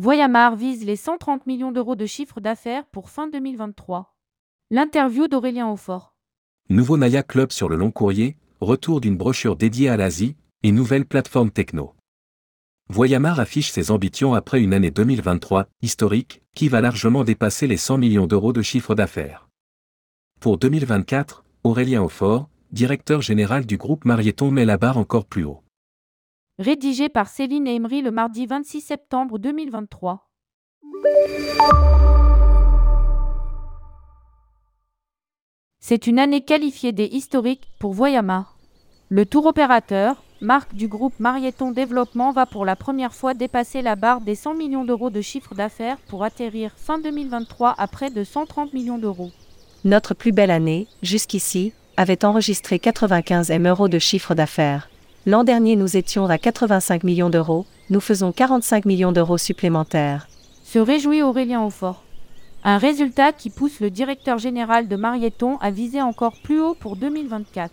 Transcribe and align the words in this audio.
Voyamar 0.00 0.54
vise 0.54 0.84
les 0.84 0.94
130 0.94 1.44
millions 1.48 1.72
d'euros 1.72 1.96
de 1.96 2.06
chiffre 2.06 2.40
d'affaires 2.40 2.86
pour 2.86 3.10
fin 3.10 3.26
2023. 3.26 4.14
L'interview 4.70 5.26
d'Aurélien 5.26 5.66
Aufort. 5.66 6.14
Nouveau 6.68 6.96
Naya 6.96 7.24
Club 7.24 7.50
sur 7.50 7.68
le 7.68 7.74
long 7.74 7.90
courrier, 7.90 8.36
retour 8.60 9.00
d'une 9.00 9.16
brochure 9.16 9.56
dédiée 9.56 9.88
à 9.88 9.96
l'Asie, 9.96 10.36
et 10.62 10.70
nouvelle 10.70 11.04
plateforme 11.04 11.50
techno. 11.50 11.96
Voyamar 12.88 13.40
affiche 13.40 13.72
ses 13.72 13.90
ambitions 13.90 14.34
après 14.34 14.62
une 14.62 14.72
année 14.72 14.92
2023 14.92 15.66
historique, 15.82 16.42
qui 16.54 16.68
va 16.68 16.80
largement 16.80 17.24
dépasser 17.24 17.66
les 17.66 17.76
100 17.76 17.98
millions 17.98 18.28
d'euros 18.28 18.52
de 18.52 18.62
chiffre 18.62 18.94
d'affaires. 18.94 19.48
Pour 20.38 20.58
2024, 20.58 21.42
Aurélien 21.64 22.04
Aufort, 22.04 22.48
directeur 22.70 23.20
général 23.20 23.66
du 23.66 23.76
groupe 23.76 24.04
Marieton 24.04 24.52
met 24.52 24.64
la 24.64 24.78
barre 24.78 24.98
encore 24.98 25.24
plus 25.24 25.42
haut. 25.42 25.64
Rédigé 26.60 27.08
par 27.08 27.28
Céline 27.28 27.68
Emery 27.68 28.02
le 28.02 28.10
mardi 28.10 28.44
26 28.44 28.80
septembre 28.80 29.38
2023. 29.38 30.28
C'est 35.78 36.08
une 36.08 36.18
année 36.18 36.40
qualifiée 36.40 36.90
des 36.90 37.04
historiques 37.04 37.68
pour 37.78 37.92
Voyamar. 37.92 38.58
Le 39.08 39.24
tour 39.24 39.46
opérateur, 39.46 40.24
marque 40.40 40.74
du 40.74 40.88
groupe 40.88 41.14
Marieton 41.20 41.70
Développement, 41.70 42.32
va 42.32 42.44
pour 42.44 42.64
la 42.64 42.74
première 42.74 43.14
fois 43.14 43.34
dépasser 43.34 43.80
la 43.80 43.94
barre 43.94 44.20
des 44.20 44.34
100 44.34 44.54
millions 44.54 44.84
d'euros 44.84 45.10
de 45.10 45.20
chiffre 45.20 45.54
d'affaires 45.54 45.98
pour 46.08 46.24
atterrir 46.24 46.72
fin 46.74 46.98
2023 46.98 47.76
à 47.78 47.86
près 47.86 48.10
de 48.10 48.24
130 48.24 48.72
millions 48.72 48.98
d'euros. 48.98 49.30
Notre 49.84 50.12
plus 50.12 50.32
belle 50.32 50.50
année, 50.50 50.88
jusqu'ici, 51.04 51.72
avait 51.96 52.24
enregistré 52.24 52.80
95 52.80 53.52
M 53.52 53.68
euros 53.68 53.86
de 53.86 54.00
chiffre 54.00 54.34
d'affaires. 54.34 54.90
L'an 55.28 55.44
dernier, 55.44 55.76
nous 55.76 55.98
étions 55.98 56.24
à 56.24 56.38
85 56.38 57.04
millions 57.04 57.28
d'euros, 57.28 57.66
nous 57.90 58.00
faisons 58.00 58.32
45 58.32 58.86
millions 58.86 59.12
d'euros 59.12 59.36
supplémentaires. 59.36 60.26
Se 60.64 60.78
réjouit 60.78 61.20
Aurélien 61.20 61.60
Aufort. 61.60 62.02
Un 62.64 62.78
résultat 62.78 63.32
qui 63.34 63.50
pousse 63.50 63.80
le 63.80 63.90
directeur 63.90 64.38
général 64.38 64.88
de 64.88 64.96
Marieton 64.96 65.58
à 65.58 65.70
viser 65.70 66.00
encore 66.00 66.32
plus 66.42 66.58
haut 66.58 66.72
pour 66.72 66.96
2024. 66.96 67.70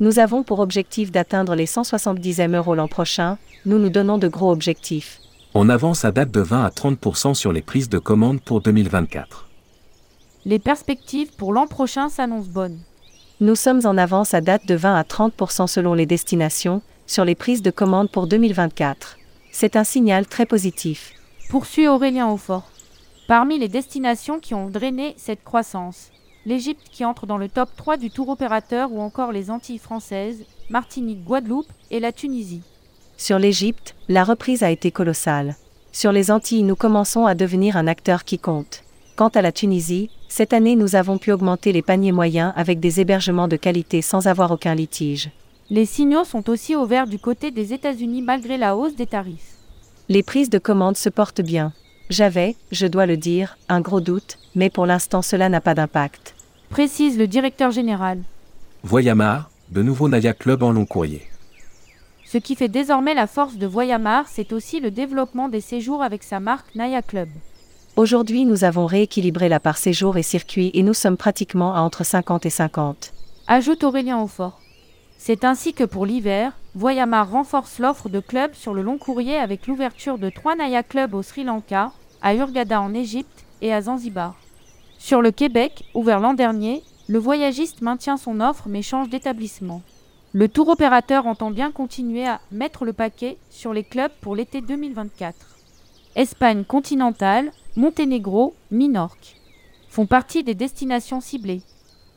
Nous 0.00 0.18
avons 0.20 0.42
pour 0.42 0.60
objectif 0.60 1.12
d'atteindre 1.12 1.54
les 1.54 1.66
170 1.66 2.40
M 2.40 2.56
euros 2.56 2.74
l'an 2.74 2.88
prochain, 2.88 3.36
nous 3.66 3.78
nous 3.78 3.90
donnons 3.90 4.16
de 4.16 4.28
gros 4.28 4.50
objectifs. 4.50 5.20
On 5.52 5.68
avance 5.68 6.06
à 6.06 6.12
date 6.12 6.30
de 6.30 6.40
20 6.40 6.64
à 6.64 6.70
30% 6.70 7.34
sur 7.34 7.52
les 7.52 7.60
prises 7.60 7.90
de 7.90 7.98
commandes 7.98 8.40
pour 8.40 8.62
2024. 8.62 9.50
Les 10.46 10.58
perspectives 10.58 11.36
pour 11.36 11.52
l'an 11.52 11.66
prochain 11.66 12.08
s'annoncent 12.08 12.48
bonnes. 12.48 12.78
Nous 13.42 13.54
sommes 13.54 13.86
en 13.86 13.96
avance 13.96 14.34
à 14.34 14.42
date 14.42 14.66
de 14.66 14.74
20 14.74 14.94
à 14.94 15.02
30% 15.02 15.66
selon 15.66 15.94
les 15.94 16.04
destinations, 16.04 16.82
sur 17.06 17.24
les 17.24 17.34
prises 17.34 17.62
de 17.62 17.70
commandes 17.70 18.10
pour 18.10 18.26
2024. 18.26 19.16
C'est 19.50 19.76
un 19.76 19.84
signal 19.84 20.26
très 20.26 20.44
positif. 20.44 21.14
Poursuit 21.48 21.88
Aurélien 21.88 22.28
Aufort. 22.28 22.70
Parmi 23.28 23.58
les 23.58 23.68
destinations 23.68 24.40
qui 24.40 24.52
ont 24.52 24.68
drainé 24.68 25.14
cette 25.16 25.42
croissance, 25.42 26.10
l'Égypte 26.44 26.86
qui 26.90 27.06
entre 27.06 27.24
dans 27.24 27.38
le 27.38 27.48
top 27.48 27.70
3 27.78 27.96
du 27.96 28.10
tour 28.10 28.28
opérateur 28.28 28.92
ou 28.92 29.00
encore 29.00 29.32
les 29.32 29.50
Antilles 29.50 29.78
françaises, 29.78 30.44
Martinique, 30.68 31.24
Guadeloupe 31.24 31.72
et 31.90 31.98
la 31.98 32.12
Tunisie. 32.12 32.62
Sur 33.16 33.38
l'Égypte, 33.38 33.94
la 34.10 34.22
reprise 34.22 34.62
a 34.62 34.70
été 34.70 34.90
colossale. 34.90 35.56
Sur 35.92 36.12
les 36.12 36.30
Antilles, 36.30 36.62
nous 36.62 36.76
commençons 36.76 37.24
à 37.24 37.34
devenir 37.34 37.78
un 37.78 37.86
acteur 37.86 38.24
qui 38.24 38.38
compte. 38.38 38.82
Quant 39.20 39.28
à 39.28 39.42
la 39.42 39.52
Tunisie, 39.52 40.08
cette 40.30 40.54
année 40.54 40.76
nous 40.76 40.96
avons 40.96 41.18
pu 41.18 41.30
augmenter 41.30 41.72
les 41.72 41.82
paniers 41.82 42.10
moyens 42.10 42.54
avec 42.56 42.80
des 42.80 43.00
hébergements 43.00 43.48
de 43.48 43.56
qualité 43.56 44.00
sans 44.00 44.28
avoir 44.28 44.50
aucun 44.50 44.74
litige. 44.74 45.28
Les 45.68 45.84
signaux 45.84 46.24
sont 46.24 46.48
aussi 46.48 46.74
au 46.74 46.86
vert 46.86 47.06
du 47.06 47.18
côté 47.18 47.50
des 47.50 47.74
États-Unis 47.74 48.22
malgré 48.22 48.56
la 48.56 48.74
hausse 48.74 48.96
des 48.96 49.06
tarifs. 49.06 49.56
Les 50.08 50.22
prises 50.22 50.48
de 50.48 50.58
commandes 50.58 50.96
se 50.96 51.10
portent 51.10 51.42
bien. 51.42 51.74
J'avais, 52.08 52.56
je 52.72 52.86
dois 52.86 53.04
le 53.04 53.18
dire, 53.18 53.58
un 53.68 53.82
gros 53.82 54.00
doute, 54.00 54.38
mais 54.54 54.70
pour 54.70 54.86
l'instant 54.86 55.20
cela 55.20 55.50
n'a 55.50 55.60
pas 55.60 55.74
d'impact. 55.74 56.34
Précise 56.70 57.18
le 57.18 57.26
directeur 57.26 57.72
général. 57.72 58.22
Voyamar, 58.84 59.50
de 59.70 59.82
nouveau 59.82 60.08
Naya 60.08 60.32
Club 60.32 60.62
en 60.62 60.72
long 60.72 60.86
courrier. 60.86 61.28
Ce 62.24 62.38
qui 62.38 62.56
fait 62.56 62.68
désormais 62.68 63.12
la 63.12 63.26
force 63.26 63.56
de 63.56 63.66
Voyamar, 63.66 64.28
c'est 64.28 64.54
aussi 64.54 64.80
le 64.80 64.90
développement 64.90 65.50
des 65.50 65.60
séjours 65.60 66.02
avec 66.02 66.22
sa 66.22 66.40
marque 66.40 66.74
Naya 66.74 67.02
Club. 67.02 67.28
Aujourd'hui 68.00 68.46
nous 68.46 68.64
avons 68.64 68.86
rééquilibré 68.86 69.50
la 69.50 69.60
part 69.60 69.76
séjour 69.76 70.16
et 70.16 70.22
circuit 70.22 70.70
et 70.72 70.82
nous 70.82 70.94
sommes 70.94 71.18
pratiquement 71.18 71.74
à 71.74 71.80
entre 71.80 72.02
50 72.02 72.46
et 72.46 72.50
50. 72.50 73.12
Ajoute 73.46 73.84
Aurélien 73.84 74.18
Aufort. 74.22 74.58
C'est 75.18 75.44
ainsi 75.44 75.74
que 75.74 75.84
pour 75.84 76.06
l'hiver, 76.06 76.54
Voyamar 76.74 77.30
renforce 77.30 77.78
l'offre 77.78 78.08
de 78.08 78.20
clubs 78.20 78.54
sur 78.54 78.72
le 78.72 78.80
long 78.80 78.96
courrier 78.96 79.36
avec 79.36 79.66
l'ouverture 79.66 80.16
de 80.16 80.30
trois 80.30 80.56
Naya 80.56 80.82
Clubs 80.82 81.12
au 81.12 81.22
Sri 81.22 81.44
Lanka, 81.44 81.92
à 82.22 82.34
Hurghada 82.34 82.80
en 82.80 82.94
Égypte 82.94 83.44
et 83.60 83.70
à 83.70 83.82
Zanzibar. 83.82 84.34
Sur 84.96 85.20
le 85.20 85.30
Québec, 85.30 85.84
ouvert 85.92 86.20
l'an 86.20 86.32
dernier, 86.32 86.82
le 87.06 87.18
voyagiste 87.18 87.82
maintient 87.82 88.16
son 88.16 88.40
offre 88.40 88.66
mais 88.66 88.80
change 88.80 89.10
d'établissement. 89.10 89.82
Le 90.32 90.48
tour 90.48 90.70
opérateur 90.70 91.26
entend 91.26 91.50
bien 91.50 91.70
continuer 91.70 92.26
à 92.26 92.40
mettre 92.50 92.86
le 92.86 92.94
paquet 92.94 93.36
sur 93.50 93.74
les 93.74 93.84
clubs 93.84 94.12
pour 94.22 94.34
l'été 94.34 94.62
2024. 94.62 95.36
Espagne 96.16 96.64
continentale, 96.64 97.52
Monténégro, 97.76 98.54
Minorque 98.70 99.36
font 99.88 100.06
partie 100.06 100.44
des 100.44 100.54
destinations 100.54 101.20
ciblées. 101.20 101.62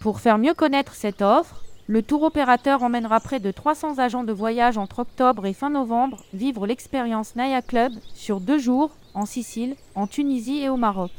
Pour 0.00 0.20
faire 0.20 0.38
mieux 0.38 0.54
connaître 0.54 0.94
cette 0.94 1.22
offre, 1.22 1.64
le 1.88 2.02
tour 2.02 2.22
opérateur 2.22 2.82
emmènera 2.82 3.20
près 3.20 3.38
de 3.38 3.50
300 3.52 3.98
agents 3.98 4.24
de 4.24 4.32
voyage 4.32 4.76
entre 4.76 5.00
octobre 5.00 5.46
et 5.46 5.52
fin 5.52 5.70
novembre 5.70 6.24
vivre 6.34 6.66
l'expérience 6.66 7.36
Naya 7.36 7.62
Club 7.62 7.92
sur 8.14 8.40
deux 8.40 8.58
jours 8.58 8.90
en 9.14 9.24
Sicile, 9.24 9.76
en 9.94 10.06
Tunisie 10.06 10.62
et 10.62 10.68
au 10.68 10.76
Maroc. 10.76 11.12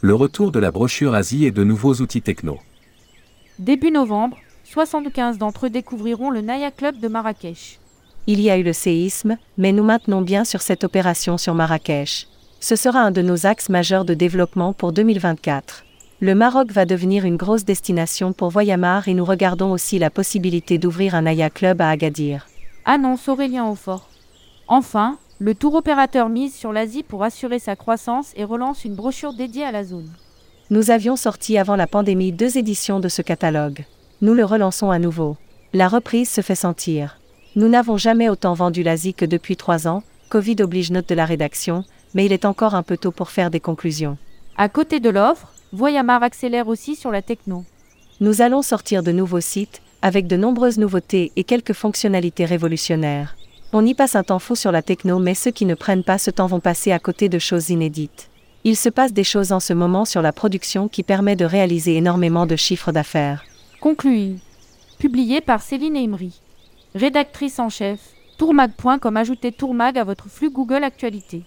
Le 0.00 0.14
retour 0.14 0.50
de 0.50 0.58
la 0.58 0.70
brochure 0.70 1.14
Asie 1.14 1.44
et 1.44 1.50
de 1.50 1.64
nouveaux 1.64 1.94
outils 1.94 2.22
techno. 2.22 2.58
Début 3.58 3.90
novembre, 3.90 4.38
75 4.64 5.36
d'entre 5.36 5.66
eux 5.66 5.70
découvriront 5.70 6.30
le 6.30 6.40
Naya 6.40 6.70
Club 6.70 7.00
de 7.00 7.08
Marrakech. 7.08 7.80
Il 8.26 8.40
y 8.40 8.50
a 8.50 8.58
eu 8.58 8.62
le 8.62 8.72
séisme, 8.72 9.36
mais 9.56 9.72
nous 9.72 9.84
maintenons 9.84 10.22
bien 10.22 10.44
sur 10.44 10.62
cette 10.62 10.84
opération 10.84 11.38
sur 11.38 11.54
Marrakech. 11.54 12.28
Ce 12.60 12.74
sera 12.74 13.00
un 13.00 13.12
de 13.12 13.22
nos 13.22 13.46
axes 13.46 13.68
majeurs 13.68 14.04
de 14.04 14.14
développement 14.14 14.72
pour 14.72 14.92
2024. 14.92 15.84
Le 16.20 16.34
Maroc 16.34 16.72
va 16.72 16.86
devenir 16.86 17.24
une 17.24 17.36
grosse 17.36 17.64
destination 17.64 18.32
pour 18.32 18.50
Voyamar 18.50 19.06
et 19.06 19.14
nous 19.14 19.24
regardons 19.24 19.70
aussi 19.70 20.00
la 20.00 20.10
possibilité 20.10 20.76
d'ouvrir 20.76 21.14
un 21.14 21.22
Naya 21.22 21.50
Club 21.50 21.80
à 21.80 21.90
Agadir. 21.90 22.48
Annonce 22.84 23.28
Aurélien 23.28 23.64
Aufort. 23.64 24.08
Enfin, 24.66 25.18
le 25.38 25.54
tour 25.54 25.74
opérateur 25.74 26.28
mise 26.28 26.52
sur 26.52 26.72
l'Asie 26.72 27.04
pour 27.04 27.22
assurer 27.22 27.60
sa 27.60 27.76
croissance 27.76 28.32
et 28.34 28.42
relance 28.42 28.84
une 28.84 28.96
brochure 28.96 29.34
dédiée 29.34 29.64
à 29.64 29.70
la 29.70 29.84
zone. 29.84 30.10
Nous 30.70 30.90
avions 30.90 31.14
sorti 31.14 31.58
avant 31.58 31.76
la 31.76 31.86
pandémie 31.86 32.32
deux 32.32 32.58
éditions 32.58 32.98
de 32.98 33.08
ce 33.08 33.22
catalogue. 33.22 33.84
Nous 34.20 34.34
le 34.34 34.44
relançons 34.44 34.90
à 34.90 34.98
nouveau. 34.98 35.36
La 35.72 35.86
reprise 35.86 36.28
se 36.28 36.40
fait 36.40 36.56
sentir. 36.56 37.20
Nous 37.54 37.68
n'avons 37.68 37.96
jamais 37.96 38.28
autant 38.28 38.54
vendu 38.54 38.82
l'Asie 38.82 39.14
que 39.14 39.24
depuis 39.24 39.56
trois 39.56 39.86
ans, 39.86 40.02
Covid 40.28 40.56
oblige 40.60 40.90
note 40.90 41.08
de 41.08 41.14
la 41.14 41.24
rédaction, 41.24 41.84
mais 42.14 42.26
il 42.26 42.32
est 42.32 42.44
encore 42.44 42.74
un 42.74 42.82
peu 42.82 42.96
tôt 42.96 43.12
pour 43.12 43.30
faire 43.30 43.50
des 43.50 43.60
conclusions. 43.60 44.18
À 44.56 44.68
côté 44.68 45.00
de 45.00 45.10
l'offre, 45.10 45.52
Voyamar 45.72 46.22
accélère 46.22 46.68
aussi 46.68 46.96
sur 46.96 47.10
la 47.10 47.22
techno. 47.22 47.64
Nous 48.20 48.42
allons 48.42 48.62
sortir 48.62 49.02
de 49.02 49.12
nouveaux 49.12 49.40
sites, 49.40 49.82
avec 50.02 50.26
de 50.26 50.36
nombreuses 50.36 50.78
nouveautés 50.78 51.32
et 51.36 51.44
quelques 51.44 51.72
fonctionnalités 51.72 52.44
révolutionnaires. 52.44 53.36
On 53.72 53.84
y 53.84 53.94
passe 53.94 54.16
un 54.16 54.22
temps 54.22 54.38
fou 54.38 54.56
sur 54.56 54.72
la 54.72 54.82
techno, 54.82 55.18
mais 55.18 55.34
ceux 55.34 55.50
qui 55.50 55.66
ne 55.66 55.74
prennent 55.74 56.04
pas 56.04 56.18
ce 56.18 56.30
temps 56.30 56.46
vont 56.46 56.60
passer 56.60 56.90
à 56.90 56.98
côté 56.98 57.28
de 57.28 57.38
choses 57.38 57.70
inédites. 57.70 58.30
Il 58.64 58.76
se 58.76 58.88
passe 58.88 59.12
des 59.12 59.24
choses 59.24 59.52
en 59.52 59.60
ce 59.60 59.72
moment 59.72 60.04
sur 60.04 60.22
la 60.22 60.32
production 60.32 60.88
qui 60.88 61.02
permet 61.02 61.36
de 61.36 61.44
réaliser 61.44 61.96
énormément 61.96 62.46
de 62.46 62.56
chiffres 62.56 62.92
d'affaires. 62.92 63.44
Conclu. 63.80 64.36
Publié 64.98 65.40
par 65.40 65.62
Céline 65.62 65.96
Emery. 65.96 66.40
Rédactrice 66.94 67.58
en 67.58 67.68
chef. 67.68 68.00
Tourmag.com 68.38 69.16
ajoutez 69.16 69.52
Tourmag 69.52 69.98
à 69.98 70.04
votre 70.04 70.28
flux 70.28 70.50
Google 70.50 70.84
Actualité. 70.84 71.42